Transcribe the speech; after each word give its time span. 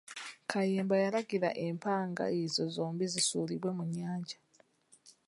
Kayemba 0.49 0.95
yalagira 1.03 1.49
empanga 1.67 2.25
ezo 2.41 2.63
zombi 2.75 3.05
zisuulibwe 3.13 3.69
mu 3.77 3.83
nnyanja. 3.87 4.37